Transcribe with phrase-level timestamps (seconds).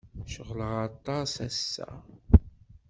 [0.33, 1.89] Ceɣleɣ aṭas ass-a.